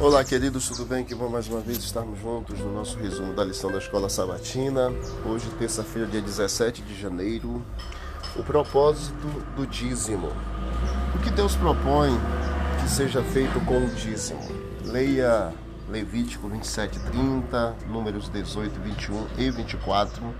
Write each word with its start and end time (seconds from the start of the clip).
Olá, 0.00 0.24
queridos, 0.24 0.66
tudo 0.66 0.86
bem? 0.86 1.04
Que 1.04 1.14
bom 1.14 1.28
mais 1.28 1.46
uma 1.46 1.60
vez 1.60 1.76
estarmos 1.76 2.18
juntos 2.20 2.58
no 2.58 2.72
nosso 2.72 2.96
resumo 2.96 3.34
da 3.34 3.44
lição 3.44 3.70
da 3.70 3.76
Escola 3.76 4.08
Sabatina. 4.08 4.90
Hoje, 5.26 5.46
terça-feira, 5.58 6.08
dia 6.08 6.22
17 6.22 6.80
de 6.80 6.98
janeiro. 6.98 7.62
O 8.34 8.42
propósito 8.42 9.26
do 9.54 9.66
dízimo. 9.66 10.32
O 11.14 11.18
que 11.18 11.28
Deus 11.28 11.54
propõe 11.54 12.18
que 12.80 12.88
seja 12.88 13.22
feito 13.22 13.60
com 13.66 13.76
o 13.76 13.90
dízimo? 13.90 14.40
Leia 14.86 15.52
Levítico 15.90 16.48
27, 16.48 16.98
30, 16.98 17.76
Números 17.86 18.30
18, 18.30 18.80
21 18.80 19.26
e 19.36 19.50
24. 19.50 20.34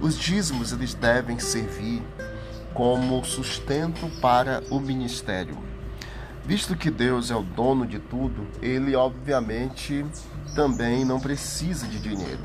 Os 0.00 0.18
dízimos 0.18 0.72
eles 0.72 0.94
devem 0.94 1.38
servir 1.38 2.02
como 2.72 3.22
sustento 3.22 4.08
para 4.22 4.62
o 4.70 4.80
ministério 4.80 5.73
Visto 6.46 6.76
que 6.76 6.90
Deus 6.90 7.30
é 7.30 7.36
o 7.36 7.42
dono 7.42 7.86
de 7.86 7.98
tudo, 7.98 8.46
ele 8.60 8.94
obviamente 8.94 10.04
também 10.54 11.04
não 11.04 11.18
precisa 11.18 11.86
de 11.86 11.98
dinheiro. 11.98 12.42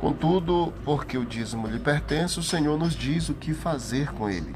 Contudo, 0.00 0.72
porque 0.84 1.16
o 1.16 1.24
dízimo 1.24 1.68
lhe 1.68 1.78
pertence, 1.78 2.38
o 2.38 2.42
Senhor 2.42 2.78
nos 2.78 2.94
diz 2.94 3.28
o 3.28 3.34
que 3.34 3.54
fazer 3.54 4.12
com 4.12 4.28
ele. 4.28 4.54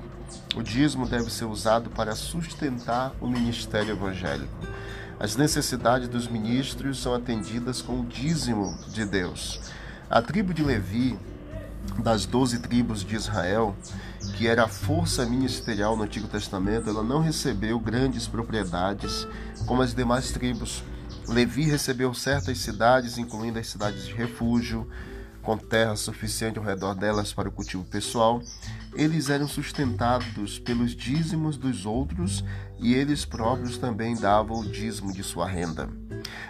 O 0.56 0.62
dízimo 0.62 1.08
deve 1.08 1.30
ser 1.30 1.44
usado 1.44 1.90
para 1.90 2.14
sustentar 2.14 3.12
o 3.20 3.28
ministério 3.28 3.92
evangélico. 3.92 4.52
As 5.20 5.36
necessidades 5.36 6.08
dos 6.08 6.26
ministros 6.26 7.00
são 7.00 7.14
atendidas 7.14 7.80
com 7.80 8.00
o 8.00 8.06
dízimo 8.06 8.76
de 8.88 9.04
Deus. 9.04 9.60
A 10.10 10.20
tribo 10.20 10.52
de 10.52 10.62
Levi 10.62 11.16
das 12.02 12.26
doze 12.26 12.58
tribos 12.58 13.04
de 13.04 13.14
Israel, 13.14 13.76
que 14.36 14.46
era 14.46 14.64
a 14.64 14.68
força 14.68 15.24
ministerial 15.26 15.96
no 15.96 16.04
Antigo 16.04 16.28
Testamento, 16.28 16.88
ela 16.88 17.02
não 17.02 17.20
recebeu 17.20 17.78
grandes 17.78 18.26
propriedades 18.26 19.26
como 19.66 19.82
as 19.82 19.94
demais 19.94 20.30
tribos. 20.30 20.82
Levi 21.28 21.62
recebeu 21.62 22.12
certas 22.14 22.58
cidades, 22.58 23.18
incluindo 23.18 23.58
as 23.58 23.68
cidades 23.68 24.06
de 24.06 24.14
refúgio, 24.14 24.88
com 25.42 25.56
terra 25.58 25.96
suficiente 25.96 26.58
ao 26.58 26.64
redor 26.64 26.94
delas 26.94 27.32
para 27.32 27.48
o 27.48 27.52
cultivo 27.52 27.84
pessoal. 27.84 28.40
Eles 28.94 29.28
eram 29.28 29.48
sustentados 29.48 30.58
pelos 30.58 30.94
dízimos 30.94 31.56
dos 31.56 31.84
outros 31.84 32.44
e 32.78 32.94
eles 32.94 33.24
próprios 33.24 33.76
também 33.76 34.14
davam 34.14 34.60
o 34.60 34.68
dízimo 34.68 35.12
de 35.12 35.22
sua 35.22 35.48
renda. 35.48 35.88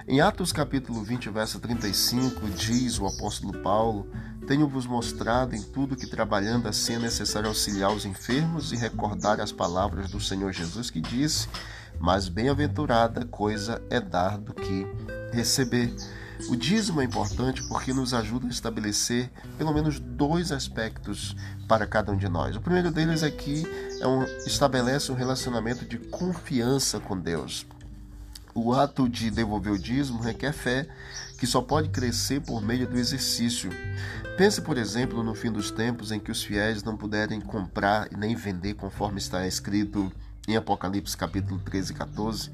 Em 0.06 0.20
Atos 0.20 0.52
capítulo 0.52 1.02
20, 1.02 1.30
verso 1.30 1.58
35, 1.58 2.48
diz 2.50 2.98
o 2.98 3.06
apóstolo 3.06 3.62
Paulo: 3.62 4.06
Tenho-vos 4.46 4.86
mostrado 4.86 5.54
em 5.54 5.62
tudo 5.62 5.96
que 5.96 6.06
trabalhando 6.06 6.68
assim 6.68 6.94
é 6.94 6.98
necessário 6.98 7.48
auxiliar 7.48 7.92
os 7.92 8.04
enfermos 8.04 8.72
e 8.72 8.76
recordar 8.76 9.40
as 9.40 9.52
palavras 9.52 10.10
do 10.10 10.20
Senhor 10.20 10.52
Jesus 10.52 10.90
que 10.90 11.00
disse: 11.00 11.48
Mas 11.98 12.28
bem-aventurada 12.28 13.24
coisa 13.24 13.80
é 13.88 14.00
dar 14.00 14.36
do 14.38 14.52
que 14.52 14.86
receber. 15.32 15.94
O 16.48 16.56
dízimo 16.56 17.00
é 17.00 17.04
importante 17.04 17.62
porque 17.68 17.92
nos 17.92 18.12
ajuda 18.12 18.46
a 18.48 18.50
estabelecer 18.50 19.30
pelo 19.56 19.72
menos 19.72 20.00
dois 20.00 20.50
aspectos 20.50 21.36
para 21.68 21.86
cada 21.86 22.10
um 22.10 22.16
de 22.16 22.28
nós. 22.28 22.56
O 22.56 22.60
primeiro 22.60 22.90
deles 22.90 23.22
aqui 23.22 23.64
é 24.00 24.06
um, 24.06 24.24
estabelece 24.44 25.12
um 25.12 25.14
relacionamento 25.14 25.84
de 25.84 25.98
confiança 25.98 26.98
com 26.98 27.16
Deus. 27.16 27.64
O 28.54 28.72
ato 28.72 29.08
de 29.08 29.30
devolver 29.30 29.72
o 29.72 29.78
dízimo 29.78 30.20
requer 30.20 30.52
fé, 30.52 30.86
que 31.38 31.46
só 31.46 31.62
pode 31.62 31.88
crescer 31.88 32.40
por 32.40 32.60
meio 32.62 32.86
do 32.86 32.98
exercício. 32.98 33.70
Pense, 34.36 34.60
por 34.60 34.76
exemplo, 34.76 35.22
no 35.22 35.34
fim 35.34 35.50
dos 35.50 35.70
tempos 35.70 36.12
em 36.12 36.20
que 36.20 36.30
os 36.30 36.42
fiéis 36.42 36.82
não 36.82 36.96
puderem 36.96 37.40
comprar 37.40 38.08
nem 38.16 38.34
vender 38.34 38.74
conforme 38.74 39.18
está 39.18 39.46
escrito 39.46 40.12
em 40.46 40.56
Apocalipse 40.56 41.16
capítulo 41.16 41.60
13 41.60 41.92
e 41.92 41.94
14. 41.94 42.50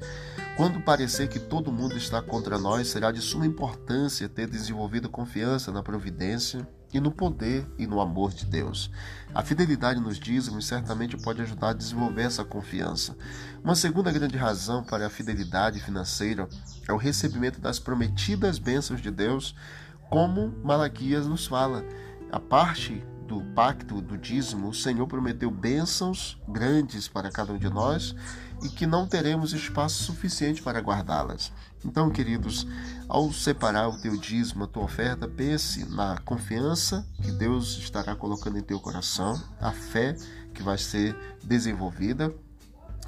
Quando 0.55 0.81
parecer 0.81 1.27
que 1.27 1.39
todo 1.39 1.71
mundo 1.71 1.97
está 1.97 2.21
contra 2.21 2.57
nós, 2.57 2.87
será 2.87 3.11
de 3.11 3.21
suma 3.21 3.45
importância 3.45 4.27
ter 4.27 4.47
desenvolvido 4.47 5.09
confiança 5.09 5.71
na 5.71 5.81
providência 5.81 6.67
e 6.93 6.99
no 6.99 7.11
poder 7.11 7.65
e 7.77 7.85
no 7.85 7.99
amor 8.01 8.31
de 8.31 8.45
Deus. 8.45 8.89
A 9.33 9.43
fidelidade 9.43 9.99
nos 9.99 10.19
dízimos 10.19 10.65
certamente 10.65 11.17
pode 11.17 11.41
ajudar 11.41 11.69
a 11.69 11.73
desenvolver 11.73 12.23
essa 12.23 12.43
confiança. 12.43 13.15
Uma 13.63 13.75
segunda 13.75 14.11
grande 14.11 14.37
razão 14.37 14.83
para 14.83 15.05
a 15.05 15.09
fidelidade 15.09 15.79
financeira 15.79 16.47
é 16.87 16.93
o 16.93 16.97
recebimento 16.97 17.61
das 17.61 17.79
prometidas 17.79 18.57
bênçãos 18.57 19.01
de 19.01 19.11
Deus, 19.11 19.55
como 20.09 20.53
Malaquias 20.63 21.27
nos 21.27 21.45
fala. 21.45 21.85
A 22.31 22.39
parte 22.39 23.03
do 23.29 23.43
pacto 23.53 24.01
do 24.01 24.17
dízimo, 24.17 24.69
o 24.69 24.73
Senhor 24.73 25.05
prometeu 25.05 25.51
bênçãos 25.51 26.41
grandes 26.47 27.07
para 27.07 27.29
cada 27.29 27.53
um 27.53 27.59
de 27.59 27.69
nós 27.69 28.15
e 28.63 28.69
que 28.69 28.87
não 28.87 29.07
teremos 29.07 29.53
espaço 29.53 30.03
suficiente 30.03 30.63
para 30.63 30.79
guardá-las. 30.79 31.53
Então, 31.85 32.09
queridos, 32.09 32.65
ao 33.07 33.31
separar 33.31 33.87
o 33.87 34.01
teu 34.01 34.17
dízimo, 34.17 34.63
a 34.63 34.67
tua 34.67 34.83
oferta, 34.83 35.27
pense 35.27 35.85
na 35.85 36.17
confiança 36.25 37.07
que 37.21 37.31
Deus 37.31 37.77
estará 37.77 38.15
colocando 38.15 38.57
em 38.57 38.63
teu 38.63 38.79
coração, 38.79 39.39
a 39.61 39.71
fé 39.71 40.15
que 40.51 40.63
vai 40.63 40.79
ser 40.79 41.15
desenvolvida 41.43 42.33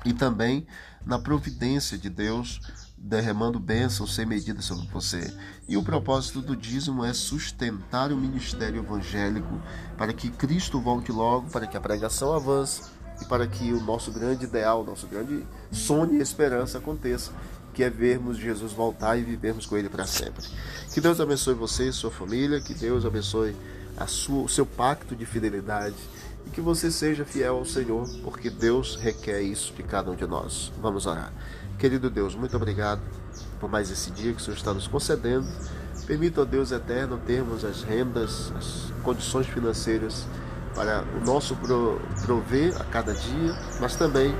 e 0.06 0.14
também 0.14 0.68
na 1.04 1.18
providência 1.18 1.98
de 1.98 2.12
Deus 2.12 2.62
derramando 3.04 3.60
bênçãos 3.60 4.14
sem 4.14 4.26
medida 4.26 4.62
sobre 4.62 4.88
você. 4.88 5.34
E 5.68 5.76
o 5.76 5.84
propósito 5.84 6.42
do 6.42 6.56
dízimo 6.56 7.04
é 7.04 7.14
sustentar 7.14 8.12
o 8.12 8.18
ministério 8.18 8.84
evangélico 8.84 9.60
para 9.98 10.14
que 10.14 10.30
Cristo 10.30 10.80
volte 10.80 11.12
logo, 11.12 11.50
para 11.50 11.66
que 11.66 11.76
a 11.76 11.82
pregação 11.82 12.34
avance 12.34 12.84
e 13.20 13.26
para 13.26 13.48
que 13.48 13.74
o 13.74 13.82
nosso 13.82 14.12
grande 14.12 14.46
ideal, 14.46 14.84
nosso 14.84 15.08
grande 15.08 15.46
sonho 15.72 16.14
e 16.14 16.22
esperança 16.22 16.78
aconteça, 16.78 17.32
que 17.74 17.84
é 17.84 17.90
vermos 17.90 18.38
Jesus 18.38 18.72
voltar 18.72 19.18
e 19.18 19.24
vivermos 19.24 19.66
com 19.66 19.78
Ele 19.78 19.90
para 19.90 20.06
sempre. 20.06 20.46
Que 20.94 21.02
Deus 21.02 21.20
abençoe 21.20 21.54
você 21.56 21.90
e 21.90 21.94
sua 21.94 22.12
família, 22.12 22.62
que 22.62 22.74
Deus 22.74 23.06
abençoe 23.06 23.56
sua, 24.08 24.44
o 24.44 24.50
seu 24.50 24.66
pacto 24.66 25.16
de 25.16 25.26
fidelidade 25.26 25.96
e 26.46 26.50
que 26.50 26.62
você 26.62 26.92
seja 26.92 27.26
fiel 27.26 27.58
ao 27.58 27.66
Senhor, 27.66 28.08
porque 28.24 28.50
Deus 28.50 28.96
requer 28.96 29.42
isso 29.42 29.74
de 29.74 29.84
cada 29.84 30.12
um 30.12 30.16
de 30.16 30.26
nós. 30.26 30.72
Vamos 30.82 31.06
orar. 31.06 31.32
Querido 31.78 32.10
Deus, 32.10 32.36
muito 32.36 32.56
obrigado 32.56 33.02
por 33.60 33.70
mais 33.70 33.90
esse 33.90 34.12
dia 34.12 34.34
que 34.34 34.42
o 34.42 34.44
Senhor 34.44 34.58
está 34.58 34.74
nos 34.74 34.88
concedendo. 34.88 35.48
Permita, 36.06 36.42
ó 36.42 36.46
Deus 36.46 36.72
eterno, 36.72 37.20
termos 37.26 37.64
as 37.64 37.84
rendas, 37.84 38.52
as 38.58 38.92
condições 39.04 39.48
financeiras 39.48 40.26
para 40.76 41.04
o 41.18 41.26
nosso 41.26 41.56
prover 42.26 42.80
a 42.80 42.84
cada 42.86 43.14
dia, 43.14 43.56
mas 43.80 43.96
também 43.96 44.34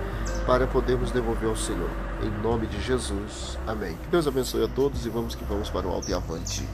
para 0.46 0.68
podermos 0.68 1.12
devolver 1.12 1.50
ao 1.50 1.56
Senhor. 1.56 1.90
Em 2.24 2.30
nome 2.42 2.68
de 2.68 2.82
Jesus. 2.82 3.58
Amém. 3.68 3.98
Que 4.04 4.10
Deus 4.10 4.28
abençoe 4.28 4.64
a 4.64 4.68
todos 4.68 5.06
e 5.06 5.10
vamos 5.10 5.36
que 5.36 5.44
vamos 5.46 5.70
para 5.70 5.88
o 5.88 5.92
alto 5.92 6.10
e 6.10 6.14
avante. 6.14 6.68